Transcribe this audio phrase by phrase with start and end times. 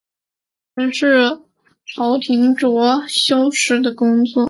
[0.75, 1.43] 陈氏
[1.85, 4.39] 朝廷着重修史的工作。